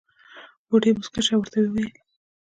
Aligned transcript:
بوډۍ 0.67 0.91
موسکۍ 0.97 1.21
شوه 1.27 1.35
او 1.35 1.41
ورته 1.41 1.57
وې 1.59 1.69
وېل. 1.73 1.91